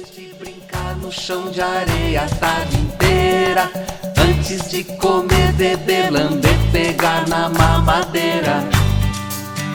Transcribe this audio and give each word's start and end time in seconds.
Depois 0.00 0.16
de 0.16 0.34
brincar 0.34 0.96
no 0.96 1.12
chão 1.12 1.50
de 1.50 1.60
areia 1.60 2.22
a 2.22 2.28
tarde 2.36 2.74
inteira, 2.78 3.70
antes 4.16 4.70
de 4.70 4.82
comer, 4.84 5.52
beber, 5.52 6.10
lamber, 6.10 6.56
pegar 6.72 7.28
na 7.28 7.50
mamadeira. 7.50 8.64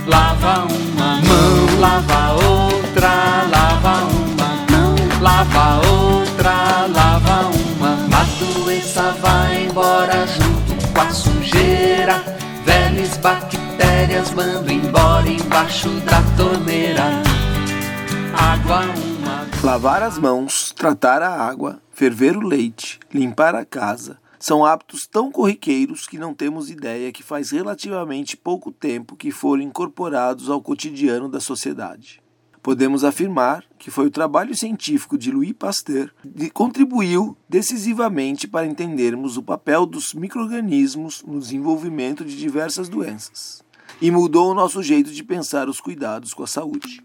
Lava 0.07 0.65
uma 0.65 1.21
mão, 1.21 1.79
lava 1.79 2.33
outra, 2.43 3.45
lava 3.51 4.05
uma 4.05 4.65
mão, 4.71 4.95
lava 5.21 5.87
outra, 5.87 6.87
lava 6.87 7.51
uma. 7.77 7.93
A 8.17 8.63
doença 8.63 9.15
vai 9.21 9.65
embora 9.65 10.25
junto 10.25 10.87
com 10.91 11.01
a 11.01 11.09
sujeira. 11.11 12.23
Velhas 12.65 13.15
bactérias 13.17 14.31
mando 14.31 14.71
embora 14.71 15.29
embaixo 15.29 15.89
da 16.01 16.21
torneira. 16.35 17.21
Água 18.33 18.81
uma. 18.81 19.14
Lavar 19.65 20.03
as 20.03 20.19
mãos, 20.19 20.71
tratar 20.71 21.23
a 21.23 21.41
água, 21.43 21.81
ferver 21.91 22.37
o 22.37 22.47
leite, 22.47 22.99
limpar 23.11 23.55
a 23.55 23.65
casa 23.65 24.19
são 24.37 24.63
hábitos 24.63 25.07
tão 25.07 25.31
corriqueiros 25.31 26.05
que 26.05 26.19
não 26.19 26.35
temos 26.35 26.69
ideia 26.69 27.11
que 27.11 27.23
faz 27.23 27.49
relativamente 27.49 28.37
pouco 28.37 28.71
tempo 28.71 29.15
que 29.15 29.31
foram 29.31 29.63
incorporados 29.63 30.51
ao 30.51 30.61
cotidiano 30.61 31.27
da 31.27 31.39
sociedade. 31.39 32.21
Podemos 32.61 33.03
afirmar 33.03 33.65
que 33.79 33.89
foi 33.89 34.05
o 34.05 34.11
trabalho 34.11 34.55
científico 34.55 35.17
de 35.17 35.31
Louis 35.31 35.53
Pasteur 35.53 36.13
que 36.37 36.51
contribuiu 36.51 37.35
decisivamente 37.49 38.47
para 38.47 38.67
entendermos 38.67 39.35
o 39.35 39.41
papel 39.41 39.87
dos 39.87 40.13
microrganismos 40.13 41.23
no 41.23 41.39
desenvolvimento 41.39 42.23
de 42.23 42.37
diversas 42.37 42.87
doenças 42.87 43.63
e 43.99 44.11
mudou 44.11 44.51
o 44.51 44.55
nosso 44.55 44.83
jeito 44.83 45.09
de 45.09 45.23
pensar 45.23 45.67
os 45.67 45.79
cuidados 45.79 46.35
com 46.35 46.43
a 46.43 46.47
saúde. 46.47 47.03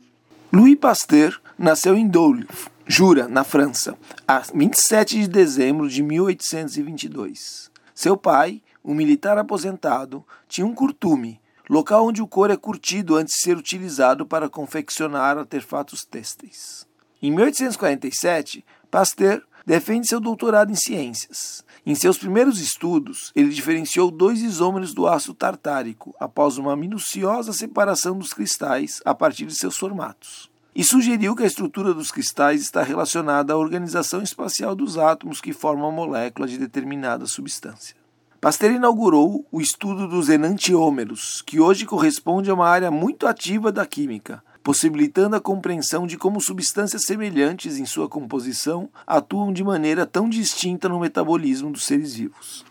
Louis 0.53 0.75
Pasteur 0.75 1.41
nasceu 1.57 1.97
em 1.97 2.09
Dole, 2.09 2.45
Jura, 2.85 3.29
na 3.29 3.45
França, 3.45 3.97
a 4.27 4.43
27 4.53 5.21
de 5.21 5.29
dezembro 5.29 5.89
de 5.89 6.03
1822. 6.03 7.71
Seu 7.95 8.16
pai, 8.16 8.61
um 8.85 8.93
militar 8.93 9.39
aposentado, 9.39 10.27
tinha 10.49 10.66
um 10.66 10.74
curtume, 10.74 11.41
local 11.69 12.09
onde 12.09 12.21
o 12.21 12.27
couro 12.27 12.52
é 12.52 12.57
curtido 12.57 13.15
antes 13.15 13.37
de 13.37 13.43
ser 13.43 13.57
utilizado 13.57 14.27
para 14.27 14.49
confeccionar 14.49 15.39
artefatos 15.39 16.01
têxteis. 16.01 16.85
Em 17.23 17.30
1847, 17.30 18.65
Pasteur 18.91 19.45
defende 19.65 20.09
seu 20.09 20.19
doutorado 20.19 20.73
em 20.73 20.77
ciências. 20.77 21.65
Em 21.87 21.95
seus 21.95 22.19
primeiros 22.19 22.61
estudos, 22.61 23.30
ele 23.37 23.51
diferenciou 23.51 24.11
dois 24.11 24.43
isômeros 24.43 24.93
do 24.93 25.07
ácido 25.07 25.35
tartárico 25.35 26.15
após 26.19 26.59
uma 26.59 26.77
minuciosa 26.77 27.52
separação 27.52 28.19
dos 28.19 28.33
cristais 28.33 29.01
a 29.05 29.15
partir 29.15 29.46
de 29.46 29.55
seus 29.55 29.77
formatos 29.77 30.49
e 30.74 30.85
sugeriu 30.85 31.35
que 31.35 31.43
a 31.43 31.46
estrutura 31.46 31.93
dos 31.93 32.10
cristais 32.10 32.60
está 32.60 32.82
relacionada 32.82 33.52
à 33.52 33.57
organização 33.57 34.23
espacial 34.23 34.74
dos 34.74 34.96
átomos 34.96 35.40
que 35.40 35.52
formam 35.52 35.88
a 35.88 35.93
molécula 35.93 36.46
de 36.46 36.59
determinada 36.59 37.27
substância. 37.27 37.96
Pasteur 38.40 38.73
inaugurou 38.73 39.45
o 39.52 39.60
estudo 39.60 40.09
dos 40.09 40.29
enantiômeros, 40.30 41.43
que 41.43 41.60
hoje 41.60 41.85
corresponde 41.85 42.51
a 42.51 42.54
uma 42.54 42.66
área 42.66 42.90
muito 42.90 43.27
ativa 43.27 43.71
da 43.71 43.85
química, 43.85 44.43
possibilitando 44.62 45.37
a 45.37 45.40
compreensão 45.40 46.07
de 46.07 46.16
como 46.16 46.40
substâncias 46.40 47.05
semelhantes 47.05 47.79
em 47.79 47.84
sua 47.84 48.09
composição 48.09 48.88
atuam 49.07 49.52
de 49.52 49.62
maneira 49.62 50.07
tão 50.07 50.29
distinta 50.29 50.88
no 50.88 51.01
metabolismo 51.01 51.71
dos 51.71 51.84
seres 51.84 52.15
vivos. 52.15 52.65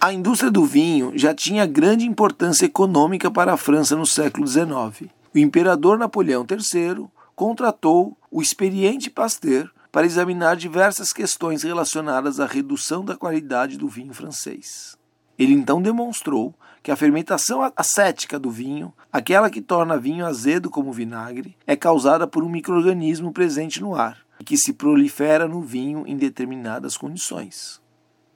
A 0.00 0.12
indústria 0.12 0.50
do 0.50 0.64
vinho 0.64 1.12
já 1.14 1.32
tinha 1.32 1.64
grande 1.66 2.04
importância 2.04 2.66
econômica 2.66 3.30
para 3.30 3.52
a 3.52 3.56
França 3.56 3.94
no 3.94 4.04
século 4.04 4.44
XIX. 4.44 5.08
O 5.32 5.38
imperador 5.38 5.96
Napoleão 5.96 6.44
III 6.48 7.06
contratou 7.34 8.16
o 8.30 8.40
experiente 8.40 9.10
Pasteur 9.10 9.70
para 9.90 10.06
examinar 10.06 10.56
diversas 10.56 11.12
questões 11.12 11.62
relacionadas 11.62 12.40
à 12.40 12.46
redução 12.46 13.04
da 13.04 13.16
qualidade 13.16 13.76
do 13.76 13.88
vinho 13.88 14.14
francês. 14.14 14.96
Ele 15.38 15.52
então 15.52 15.82
demonstrou 15.82 16.54
que 16.82 16.90
a 16.90 16.96
fermentação 16.96 17.60
acética 17.76 18.38
do 18.38 18.50
vinho, 18.50 18.92
aquela 19.12 19.50
que 19.50 19.60
torna 19.60 19.98
vinho 19.98 20.24
azedo 20.24 20.70
como 20.70 20.92
vinagre, 20.92 21.56
é 21.66 21.76
causada 21.76 22.26
por 22.26 22.42
um 22.42 22.48
microorganismo 22.48 23.32
presente 23.32 23.80
no 23.80 23.94
ar 23.94 24.18
e 24.40 24.44
que 24.44 24.56
se 24.56 24.72
prolifera 24.72 25.46
no 25.46 25.60
vinho 25.60 26.04
em 26.06 26.16
determinadas 26.16 26.96
condições. 26.96 27.81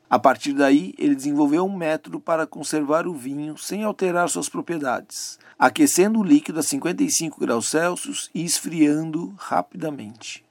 A 0.09 0.19
partir 0.19 0.53
daí, 0.53 0.95
ele 0.97 1.17
desenvolveu 1.17 1.65
um 1.65 1.77
método 1.77 2.21
para 2.21 2.47
conservar 2.47 3.09
o 3.09 3.15
vinho 3.15 3.59
sem 3.59 3.83
alterar 3.83 4.29
suas 4.29 4.49
propriedades, 4.49 5.39
aquecendo 5.59 6.21
o 6.21 6.25
líquido 6.25 6.61
a 6.61 6.63
55 6.63 7.41
graus 7.41 7.69
Celsius 7.69 8.31
e 8.33 8.45
esfriando 8.45 9.35
rapidamente. 9.37 10.45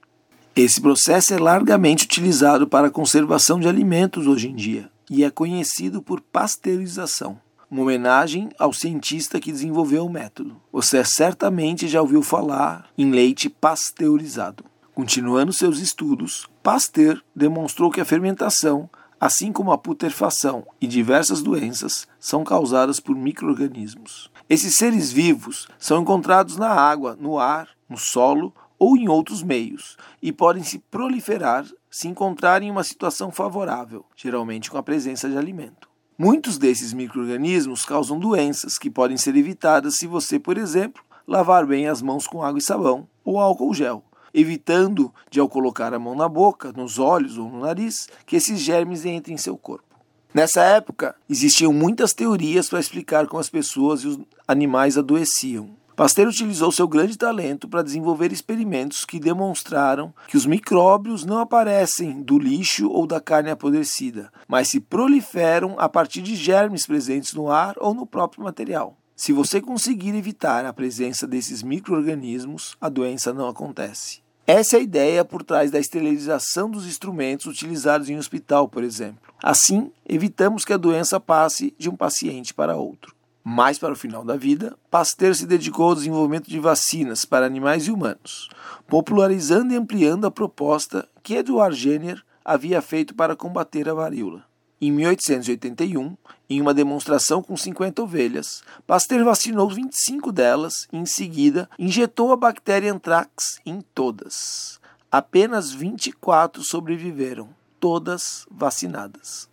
Esse 0.54 0.80
processo 0.80 1.32
é 1.32 1.38
largamente 1.38 2.04
utilizado 2.04 2.66
para 2.66 2.88
a 2.88 2.90
conservação 2.90 3.58
de 3.58 3.68
alimentos 3.68 4.26
hoje 4.26 4.48
em 4.48 4.54
dia 4.54 4.90
e 5.10 5.24
é 5.24 5.30
conhecido 5.30 6.02
por 6.02 6.20
pasteurização, 6.20 7.38
uma 7.70 7.82
homenagem 7.82 8.50
ao 8.58 8.72
cientista 8.72 9.40
que 9.40 9.52
desenvolveu 9.52 10.04
o 10.04 10.10
método. 10.10 10.60
Você 10.72 11.02
certamente 11.04 11.88
já 11.88 12.00
ouviu 12.00 12.22
falar 12.22 12.88
em 12.96 13.10
leite 13.10 13.48
pasteurizado. 13.48 14.64
Continuando 14.94 15.52
seus 15.52 15.78
estudos, 15.78 16.48
Pasteur 16.62 17.22
demonstrou 17.34 17.90
que 17.90 18.00
a 18.00 18.04
fermentação 18.04 18.88
assim 19.20 19.52
como 19.52 19.72
a 19.72 19.78
putrefação 19.78 20.66
e 20.80 20.86
diversas 20.86 21.42
doenças, 21.42 22.06
são 22.18 22.44
causadas 22.44 23.00
por 23.00 23.16
microrganismos. 23.16 24.30
Esses 24.48 24.76
seres 24.76 25.10
vivos 25.10 25.68
são 25.78 26.02
encontrados 26.02 26.56
na 26.56 26.68
água, 26.68 27.16
no 27.18 27.38
ar, 27.38 27.68
no 27.88 27.96
solo 27.96 28.52
ou 28.78 28.96
em 28.96 29.08
outros 29.08 29.42
meios 29.42 29.96
e 30.22 30.32
podem 30.32 30.62
se 30.62 30.78
proliferar 30.78 31.66
se 31.90 32.08
encontrarem 32.08 32.68
em 32.68 32.70
uma 32.70 32.84
situação 32.84 33.30
favorável, 33.30 34.04
geralmente 34.14 34.70
com 34.70 34.76
a 34.76 34.82
presença 34.82 35.30
de 35.30 35.38
alimento. 35.38 35.88
Muitos 36.18 36.58
desses 36.58 36.92
microrganismos 36.92 37.86
causam 37.86 38.18
doenças 38.18 38.76
que 38.76 38.90
podem 38.90 39.16
ser 39.16 39.34
evitadas 39.34 39.96
se 39.96 40.06
você, 40.06 40.38
por 40.38 40.58
exemplo, 40.58 41.02
lavar 41.26 41.66
bem 41.66 41.88
as 41.88 42.02
mãos 42.02 42.26
com 42.26 42.42
água 42.42 42.58
e 42.58 42.62
sabão 42.62 43.08
ou 43.24 43.40
álcool 43.40 43.72
gel 43.72 44.04
evitando 44.36 45.12
de, 45.30 45.40
ao 45.40 45.48
colocar 45.48 45.94
a 45.94 45.98
mão 45.98 46.14
na 46.14 46.28
boca, 46.28 46.70
nos 46.72 46.98
olhos 46.98 47.38
ou 47.38 47.48
no 47.48 47.60
nariz, 47.60 48.06
que 48.26 48.36
esses 48.36 48.60
germes 48.60 49.06
entrem 49.06 49.34
em 49.34 49.38
seu 49.38 49.56
corpo. 49.56 49.96
Nessa 50.34 50.62
época, 50.62 51.16
existiam 51.28 51.72
muitas 51.72 52.12
teorias 52.12 52.68
para 52.68 52.78
explicar 52.78 53.26
como 53.26 53.40
as 53.40 53.48
pessoas 53.48 54.02
e 54.02 54.08
os 54.08 54.18
animais 54.46 54.98
adoeciam. 54.98 55.70
Pasteur 55.96 56.28
utilizou 56.28 56.70
seu 56.70 56.86
grande 56.86 57.16
talento 57.16 57.66
para 57.66 57.82
desenvolver 57.82 58.30
experimentos 58.30 59.06
que 59.06 59.18
demonstraram 59.18 60.12
que 60.28 60.36
os 60.36 60.44
micróbios 60.44 61.24
não 61.24 61.38
aparecem 61.38 62.20
do 62.20 62.38
lixo 62.38 62.90
ou 62.90 63.06
da 63.06 63.18
carne 63.18 63.48
apodrecida, 63.48 64.30
mas 64.46 64.68
se 64.68 64.78
proliferam 64.78 65.74
a 65.78 65.88
partir 65.88 66.20
de 66.20 66.36
germes 66.36 66.84
presentes 66.84 67.32
no 67.32 67.50
ar 67.50 67.74
ou 67.78 67.94
no 67.94 68.04
próprio 68.06 68.44
material. 68.44 68.98
Se 69.16 69.32
você 69.32 69.62
conseguir 69.62 70.14
evitar 70.14 70.66
a 70.66 70.72
presença 70.74 71.26
desses 71.26 71.62
microorganismos, 71.62 72.76
a 72.78 72.90
doença 72.90 73.32
não 73.32 73.48
acontece. 73.48 74.25
Essa 74.46 74.76
é 74.76 74.78
a 74.78 74.82
ideia 74.82 75.24
por 75.24 75.42
trás 75.42 75.72
da 75.72 75.80
esterilização 75.80 76.70
dos 76.70 76.86
instrumentos 76.86 77.46
utilizados 77.46 78.08
em 78.08 78.16
hospital, 78.16 78.68
por 78.68 78.84
exemplo. 78.84 79.18
Assim, 79.42 79.90
evitamos 80.08 80.64
que 80.64 80.72
a 80.72 80.76
doença 80.76 81.18
passe 81.18 81.74
de 81.76 81.90
um 81.90 81.96
paciente 81.96 82.54
para 82.54 82.76
outro. 82.76 83.12
Mais 83.42 83.76
para 83.76 83.92
o 83.92 83.96
final 83.96 84.24
da 84.24 84.36
vida, 84.36 84.76
Pasteur 84.88 85.34
se 85.34 85.46
dedicou 85.46 85.88
ao 85.88 85.94
desenvolvimento 85.96 86.48
de 86.48 86.60
vacinas 86.60 87.24
para 87.24 87.44
animais 87.44 87.88
e 87.88 87.90
humanos, 87.90 88.48
popularizando 88.86 89.72
e 89.72 89.76
ampliando 89.76 90.28
a 90.28 90.30
proposta 90.30 91.08
que 91.24 91.34
Edward 91.34 91.76
Jenner 91.76 92.22
havia 92.44 92.80
feito 92.80 93.16
para 93.16 93.34
combater 93.34 93.88
a 93.88 93.94
varíola. 93.94 94.44
Em 94.78 94.92
1881, 94.92 96.18
em 96.50 96.60
uma 96.60 96.74
demonstração 96.74 97.42
com 97.42 97.56
50 97.56 98.02
ovelhas, 98.02 98.62
Pasteur 98.86 99.24
vacinou 99.24 99.70
25 99.70 100.30
delas 100.30 100.86
e, 100.92 100.98
em 100.98 101.06
seguida, 101.06 101.66
injetou 101.78 102.30
a 102.30 102.36
bactéria 102.36 102.92
anthrax 102.92 103.58
em 103.64 103.80
todas. 103.94 104.78
Apenas 105.10 105.72
24 105.72 106.62
sobreviveram, 106.62 107.48
todas 107.80 108.46
vacinadas. 108.50 109.48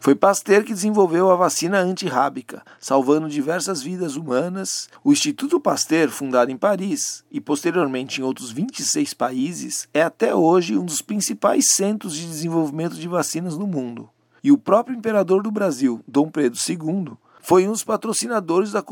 Foi 0.00 0.14
Pasteur 0.14 0.64
que 0.64 0.72
desenvolveu 0.72 1.30
a 1.30 1.36
vacina 1.36 1.78
antirrábica, 1.78 2.62
salvando 2.80 3.28
diversas 3.28 3.82
vidas 3.82 4.16
humanas. 4.16 4.88
O 5.04 5.12
Instituto 5.12 5.60
Pasteur, 5.60 6.08
fundado 6.08 6.50
em 6.50 6.56
Paris 6.56 7.22
e 7.30 7.42
posteriormente 7.42 8.22
em 8.22 8.24
outros 8.24 8.50
26 8.50 9.12
países, 9.12 9.86
é 9.92 10.02
até 10.02 10.34
hoje 10.34 10.78
um 10.78 10.84
dos 10.86 11.02
principais 11.02 11.72
centros 11.74 12.14
de 12.14 12.26
desenvolvimento 12.26 12.94
de 12.94 13.06
vacinas 13.06 13.58
no 13.58 13.66
mundo 13.66 14.08
e 14.42 14.50
o 14.50 14.58
próprio 14.58 14.96
imperador 14.96 15.42
do 15.42 15.50
Brasil, 15.50 16.00
Dom 16.06 16.30
Pedro 16.30 16.58
II, 16.68 17.12
foi 17.40 17.66
um 17.66 17.72
dos 17.72 17.84
patrocinadores 17.84 18.72
da 18.72 18.82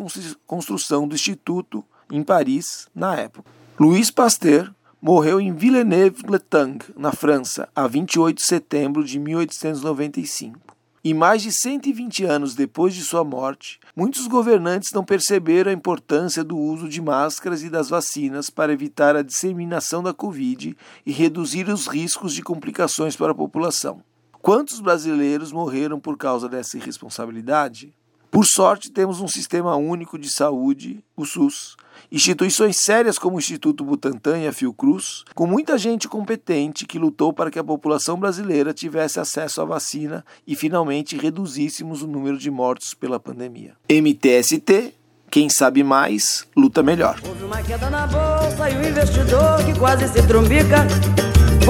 construção 0.47 1.07
do 1.07 1.15
Instituto 1.15 1.85
em 2.11 2.23
Paris 2.23 2.89
na 2.95 3.17
época. 3.17 3.51
Louis 3.79 4.11
Pasteur 4.11 4.73
morreu 5.01 5.41
em 5.41 5.55
Villeneuve-le-Tang, 5.55 6.85
na 6.97 7.13
França, 7.13 7.69
a 7.75 7.87
28 7.87 8.37
de 8.37 8.43
setembro 8.45 9.05
de 9.05 9.19
1895. 9.19 10.59
E 11.03 11.15
mais 11.15 11.41
de 11.41 11.51
120 11.51 12.25
anos 12.25 12.55
depois 12.55 12.93
de 12.93 13.01
sua 13.01 13.25
morte, 13.25 13.81
muitos 13.97 14.27
governantes 14.27 14.91
não 14.93 15.03
perceberam 15.03 15.71
a 15.71 15.75
importância 15.75 16.45
do 16.45 16.59
uso 16.59 16.87
de 16.91 17.01
máscaras 17.01 17.63
e 17.63 17.71
das 17.71 17.89
vacinas 17.89 18.51
para 18.51 18.75
evitar 18.75 19.17
a 19.17 19.23
disseminação 19.23 20.03
da 20.03 20.13
Covid 20.13 20.77
e 21.07 21.11
reduzir 21.11 21.71
os 21.71 21.87
riscos 21.87 22.35
de 22.35 22.43
complicações 22.43 23.17
para 23.17 23.33
a 23.33 23.35
população. 23.35 24.03
Quantos 24.43 24.81
brasileiros 24.81 25.53
morreram 25.53 26.01
por 26.01 26.17
causa 26.17 26.49
dessa 26.49 26.79
irresponsabilidade? 26.79 27.93
Por 28.31 28.47
sorte, 28.47 28.91
temos 28.91 29.21
um 29.21 29.29
sistema 29.29 29.77
único 29.77 30.17
de 30.19 30.31
saúde, 30.31 31.05
o 31.17 31.27
SUS, 31.27 31.77
instituições 32.11 32.79
sérias 32.79 33.19
como 33.19 33.37
o 33.37 33.39
Instituto 33.39 33.85
Butantan 33.85 34.39
e 34.39 34.47
a 34.47 34.53
Fiocruz, 34.53 35.25
com 35.35 35.47
muita 35.47 35.77
gente 35.77 36.09
competente 36.09 36.87
que 36.87 36.99
lutou 36.99 37.33
para 37.33 37.51
que 37.51 37.59
a 37.59 37.65
população 37.65 38.19
brasileira 38.19 38.73
tivesse 38.73 39.19
acesso 39.19 39.61
à 39.61 39.65
vacina 39.65 40.25
e 40.47 40.55
finalmente 40.55 41.19
reduzíssemos 41.19 42.03
o 42.03 42.07
número 42.07 42.39
de 42.39 42.51
mortos 42.51 42.95
pela 42.95 43.21
pandemia. 43.21 43.75
MTST, 43.91 44.95
quem 45.29 45.51
sabe 45.51 45.83
mais, 45.83 46.47
luta 46.57 46.83
melhor. 46.83 47.21
Houve 47.29 47.45
uma 47.45 47.61
queda 47.63 47.91
na 47.91 48.07
bolsa 48.07 48.71
e 48.71 48.77
o 48.77 48.89
investidor 48.89 49.65
que 49.67 49.79
quase 49.79 50.09
se 50.09 50.27
trumbica 50.27 50.87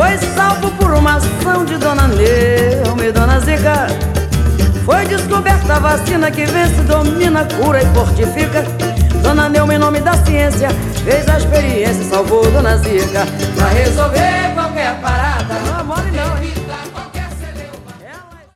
foi 0.00 0.16
salvo 0.34 0.70
por 0.76 0.94
uma 0.94 1.16
ação 1.16 1.62
de 1.66 1.76
Dona 1.76 2.08
Neuma 2.08 3.04
e 3.04 3.12
Dona 3.12 3.38
Zica. 3.40 3.86
Foi 4.82 5.04
descoberta 5.04 5.74
a 5.74 5.78
vacina 5.78 6.30
que 6.30 6.46
vence, 6.46 6.80
domina, 6.84 7.44
cura 7.44 7.82
e 7.82 7.86
fortifica. 7.94 8.62
Dona 9.22 9.50
Neuma, 9.50 9.74
em 9.74 9.78
nome 9.78 10.00
da 10.00 10.14
ciência, 10.24 10.70
fez 11.04 11.28
a 11.28 11.36
experiência 11.36 12.00
e 12.00 12.08
salvou 12.08 12.50
Dona 12.50 12.78
Zica. 12.78 13.26
Pra 13.54 13.68
resolver 13.68 14.54
qualquer 14.54 14.98
parada, 15.02 15.39